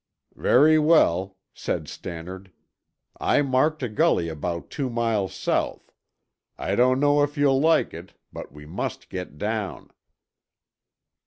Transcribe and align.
"Very 0.33 0.79
well," 0.79 1.37
said 1.53 1.87
Stannard. 1.87 2.51
"I 3.19 3.43
marked 3.43 3.83
a 3.83 3.87
gully 3.87 4.29
about 4.29 4.71
two 4.71 4.89
miles 4.89 5.31
south. 5.35 5.91
I 6.57 6.73
don't 6.73 6.99
know 6.99 7.21
if 7.21 7.37
you'll 7.37 7.61
like 7.61 7.93
it, 7.93 8.13
but 8.33 8.51
we 8.51 8.65
must 8.65 9.09
get 9.09 9.37
down." 9.37 9.91